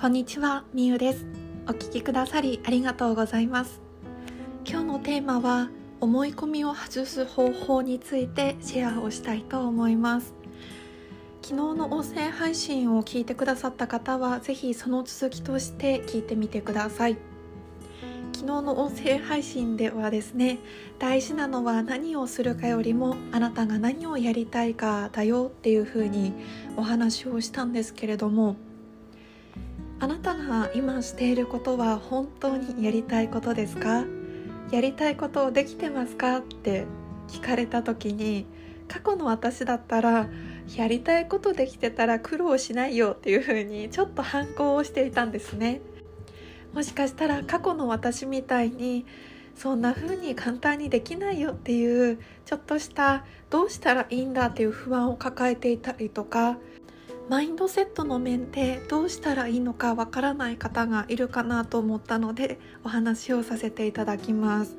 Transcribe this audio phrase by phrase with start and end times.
[0.00, 1.26] こんにちは、みゆです。
[1.66, 3.80] お聞きくださりありがとうございます。
[4.64, 5.70] 今日のテーマは
[6.00, 10.34] 思い込みを外す方法についてシェアをしたいと思います。
[11.42, 17.16] 昨日の音声配信を聞いてくださった方はぜひその続きとして聞いてみてください。
[18.34, 20.60] 昨日の音声配信ではですね
[21.00, 26.32] 大事なのは何をするかよりもあなたが何をやりたいかだよっていうふうに
[26.76, 28.54] お話をしたんですけれども
[30.00, 34.04] あなたが今していることは本当にやりたいことですか？
[34.70, 36.36] やりたいことをできてますか？
[36.36, 36.86] って
[37.26, 38.46] 聞かれた時に
[38.86, 40.28] 過去の私だったら
[40.76, 45.80] やりたいことできてたら苦労しないよっていう風にちょっと反抗をしていたんですね。
[46.72, 49.04] もしかしたら過去の私みたいに
[49.56, 56.56] そんな風に簡単にできないよっていうちょっとしたどうしたらいいんだっていう不安を抱えていたりとか
[57.28, 64.78] マインドセットの面でどうしたらいいのかわからない方がいるかなと思ったのでお話をさせていただきます。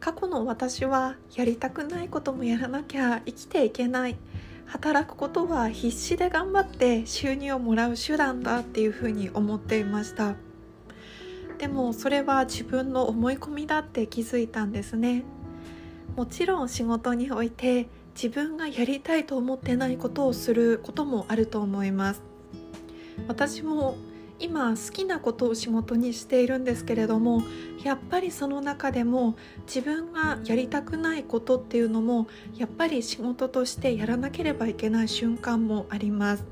[0.00, 4.16] 過去の私はやりたくないこともやらなきゃ生きていけない。
[4.64, 10.36] 働くことは必死で頑張って収入をもらう手段だっていうふうに思っていました。
[11.58, 15.22] でもそれは自分の思い込みだって気づいたんですね。
[16.16, 22.22] もちろん仕事において自分がやりたいと思ってないことをすることもあると思います。
[23.28, 23.96] 私も
[24.38, 27.42] 今好きなことを仕事にしているんですけれども
[27.82, 29.34] やっぱりその中でも
[29.66, 36.44] 自分がやりたくないことっていうのもやっぱり仕事としてやらなければいけない瞬間もあります。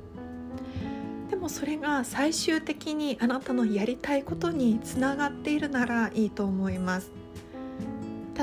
[1.31, 7.24] でもそれが最終的にあなたのやりたいことにつながっているならいいと思います。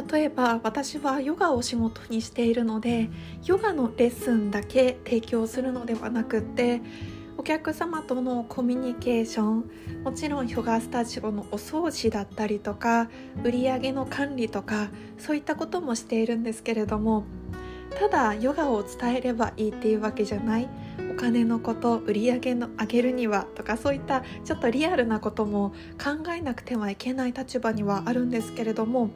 [0.09, 3.09] 例えば私はヨガを仕事にしているので
[3.45, 6.81] ヨガのレッスンだけ提供するのではなくって
[7.37, 9.65] お客様とのコミュニケーション
[10.03, 13.09] もちろんヨガスタジオのお掃除だったりとか
[13.43, 17.25] 売上の管理とかそういったこともしているんですけれども
[17.99, 20.69] ただヨガを伝えればいいっていうわけじゃない。
[21.11, 29.09] お金のこと売り上げの上げるにはとかそういったちょっとリアルなことも考えなくてはいけない立場にはあるんですけれども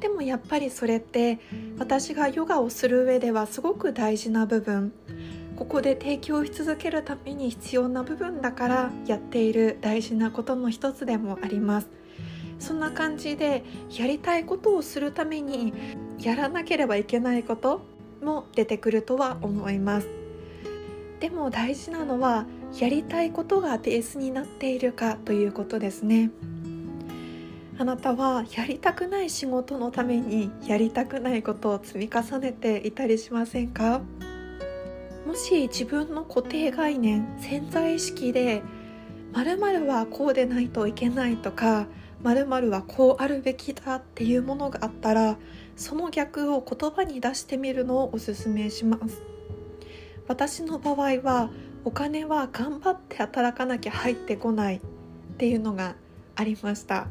[0.00, 1.38] でもやっぱりそれって
[1.78, 4.92] 私がヨガをする上ではすごく大事な部分。
[5.56, 11.88] ここで提供し続けるために必要な部分だからやっている大事なことの一つでもあります。
[12.58, 15.72] そんな感じでやりたいことをするために
[16.20, 17.80] やらなければいけないこと
[18.22, 20.08] も出てくるとは思います。
[21.20, 22.46] でも大事なのは
[22.78, 26.30] やりたいことがベースになっているかということですね。
[27.78, 34.00] あなたはやりたくない仕事のためにやりたくないことを積み重ねていたりしませんか？
[35.26, 38.62] もし自分の固定概念潜在意識で
[39.32, 41.86] 〇〇はこうでないといけないとか
[42.22, 45.36] 〇〇はこうあるべきだっていうものがあったら
[45.76, 49.22] その逆を言葉に出してみるのをおすすめします。
[50.28, 51.50] 私の場合は
[51.84, 54.80] お金は頑張って働かなきゃ入ってこないっ
[55.36, 55.94] ていうのが
[56.34, 57.06] ありました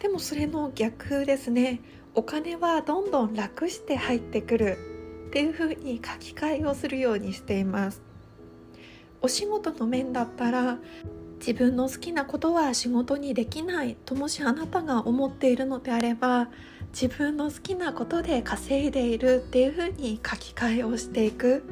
[0.00, 1.80] でもそれの逆ですね。
[2.14, 4.78] お金はどんどん楽して入ってくる
[5.28, 8.02] っていうふうに書き換えをするようにしています。
[9.20, 10.78] お仕事の面だったら
[11.38, 16.48] 自分の好きなことは仕事にできないともしあなたが思っているのであれば
[16.88, 21.64] 自分の好きなことで稼いでいるっていうふうに書き換えをしていく。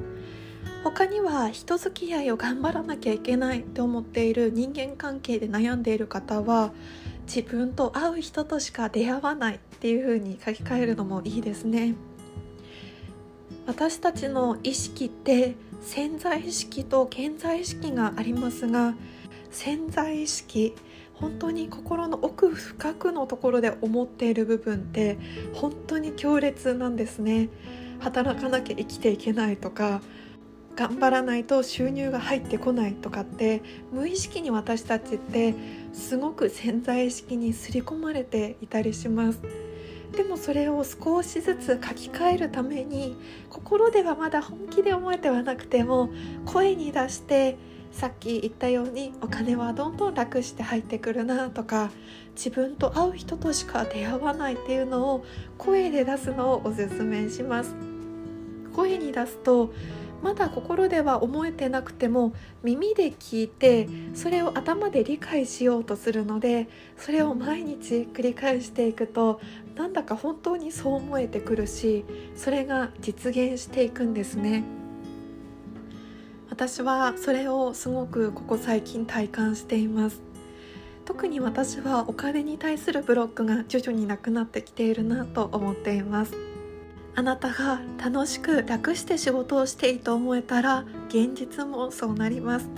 [0.83, 6.75] 他には人付き合いを頑張らなきゃいけないって思っている人間関係で悩んでいる方は
[7.27, 11.95] 自分と会う人としか出会わないっていう風に書き換えるのもいいですね。
[13.67, 18.95] 私たちの意識って潜在意識と潜在意識がありますが
[19.51, 20.75] 潜在意識
[21.15, 25.19] 本当に心の奥深くのところで思っている部分って
[25.55, 27.49] 本当に強烈なんですね。
[28.01, 30.03] 働かなきゃ生きていけないとか
[30.77, 33.63] 頑張らないと収入が入ってこないとかって
[33.93, 35.55] 無意識に私たちって
[35.93, 39.41] すごく潜在意識に刷り込まれていたりします。
[40.17, 43.17] でもそれを少しずつ書き換えるために
[43.51, 46.11] 心ではまだ本気で思えてはなくても
[46.45, 47.57] 声に出して
[47.91, 51.91] さっき言ったようにお金はどんどん楽して入ってくるなとか
[52.37, 55.25] 自分と会う人としか出会わないっていうのを
[55.59, 57.75] 声で出すのをおすすめします。
[58.75, 59.73] 声に出すと
[60.25, 62.33] まだ心では思えてなくても
[62.63, 66.67] 耳で聞いてそれを頭で理解しようとするので
[66.97, 69.39] それを毎日繰り返していくと
[69.77, 72.07] なんだか本当にそう思えてくるし
[72.37, 74.65] それが実現していくんですね。
[76.49, 80.23] 私はそれをすごくここ最近体感しています。
[81.05, 86.54] 特に私はお金に対するブロックが徐々になくなってきているなと思っています。
[87.17, 92.69] あなたが楽しく楽して仕事をしていいと思えたら現実もそうなります。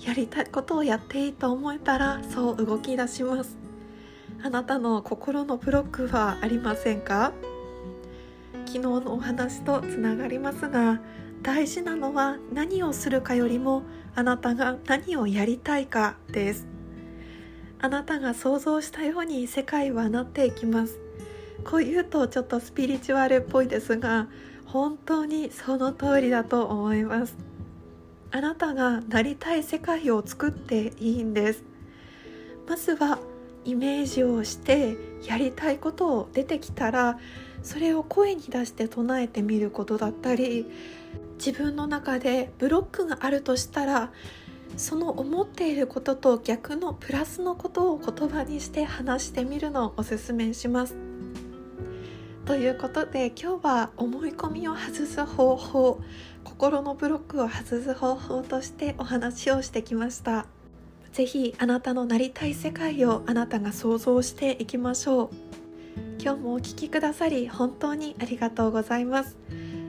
[0.00, 3.56] やりたいことをやっていいと思えたらそう動き出します。
[4.42, 7.32] あなたの心のブロックはありませんか？
[8.66, 11.00] 昨日のお話とつながりますが
[11.42, 16.66] 大事なのは何をするかよりもあなたが何をやりたいかです。
[17.78, 21.00] あなたが想像したように世界はなっていきます。
[21.68, 24.28] こう言うとちょっとスピリチュアルっぽいですが
[24.66, 27.36] 本当にその通りだと思います
[28.30, 31.64] あなたがなりたい世界を作っていいんです
[32.68, 33.18] まずは
[33.64, 37.18] イメージをしてやりたいことを出てきたら
[37.64, 40.66] それを声に出して唱えてみることだったり
[41.44, 44.12] 自分の中でブロックがあるとしたら
[44.76, 50.94] その思っていることと逆のプラスのことを言葉にして話してみるのをおすすめします。
[52.46, 56.00] ということで今日は思い込みを外す方法
[56.44, 60.46] 心のブロックを外す方法としてお話をしてきました。
[61.12, 65.30] 是非あなたのなりたい世界をあなたが想像していきましょう。
[66.22, 69.36] 今日もお聴きくださり本当にありがとうございます。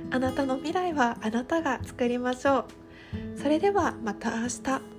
[0.09, 2.65] あなたの未来はあなたが作りましょ
[3.35, 3.39] う。
[3.39, 4.96] それではまた明日。